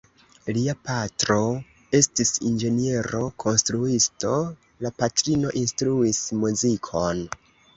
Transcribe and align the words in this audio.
Lia 0.55 0.73
patro 0.87 1.35
estis 1.97 2.31
inĝeniero-konstruisto, 2.51 4.33
la 4.87 4.93
patrino 5.03 5.53
instruis 5.63 6.23
muzikon. 6.47 7.23